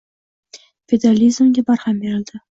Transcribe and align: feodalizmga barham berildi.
feodalizmga 0.93 1.65
barham 1.69 2.01
berildi. 2.07 2.35